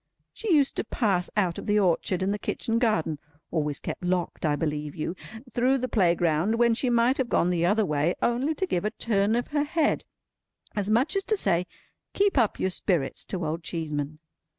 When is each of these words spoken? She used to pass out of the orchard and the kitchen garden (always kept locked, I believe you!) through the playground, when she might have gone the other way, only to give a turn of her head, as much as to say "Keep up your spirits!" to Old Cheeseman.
She 0.33 0.51
used 0.51 0.75
to 0.77 0.83
pass 0.83 1.29
out 1.37 1.59
of 1.59 1.67
the 1.67 1.77
orchard 1.77 2.23
and 2.23 2.33
the 2.33 2.39
kitchen 2.39 2.79
garden 2.79 3.19
(always 3.51 3.79
kept 3.79 4.03
locked, 4.03 4.47
I 4.47 4.55
believe 4.55 4.95
you!) 4.95 5.15
through 5.51 5.77
the 5.77 5.87
playground, 5.87 6.55
when 6.55 6.73
she 6.73 6.89
might 6.89 7.19
have 7.19 7.29
gone 7.29 7.51
the 7.51 7.67
other 7.67 7.85
way, 7.85 8.15
only 8.19 8.55
to 8.55 8.65
give 8.65 8.83
a 8.83 8.89
turn 8.89 9.35
of 9.35 9.49
her 9.49 9.63
head, 9.63 10.03
as 10.75 10.89
much 10.89 11.15
as 11.15 11.23
to 11.25 11.37
say 11.37 11.67
"Keep 12.15 12.35
up 12.35 12.59
your 12.59 12.71
spirits!" 12.71 13.23
to 13.25 13.45
Old 13.45 13.61
Cheeseman. 13.61 14.17